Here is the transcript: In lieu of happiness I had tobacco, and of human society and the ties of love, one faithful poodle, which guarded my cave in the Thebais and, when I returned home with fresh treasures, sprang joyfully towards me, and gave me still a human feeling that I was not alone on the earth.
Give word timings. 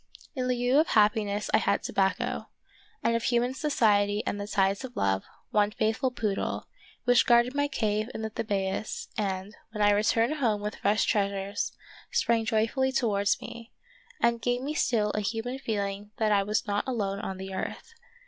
In 0.35 0.47
lieu 0.47 0.79
of 0.79 0.87
happiness 0.87 1.51
I 1.53 1.59
had 1.59 1.83
tobacco, 1.83 2.49
and 3.03 3.15
of 3.15 3.21
human 3.21 3.53
society 3.53 4.23
and 4.25 4.41
the 4.41 4.47
ties 4.47 4.83
of 4.83 4.95
love, 4.95 5.23
one 5.51 5.69
faithful 5.69 6.09
poodle, 6.09 6.65
which 7.03 7.27
guarded 7.27 7.53
my 7.53 7.67
cave 7.67 8.09
in 8.15 8.23
the 8.23 8.31
Thebais 8.31 9.09
and, 9.15 9.55
when 9.69 9.83
I 9.83 9.91
returned 9.91 10.37
home 10.37 10.59
with 10.61 10.77
fresh 10.77 11.03
treasures, 11.03 11.73
sprang 12.09 12.45
joyfully 12.45 12.91
towards 12.91 13.39
me, 13.41 13.69
and 14.19 14.41
gave 14.41 14.61
me 14.63 14.73
still 14.73 15.11
a 15.11 15.21
human 15.21 15.59
feeling 15.59 16.09
that 16.17 16.31
I 16.31 16.41
was 16.41 16.65
not 16.65 16.87
alone 16.87 17.19
on 17.19 17.37
the 17.37 17.53
earth. 17.53 17.93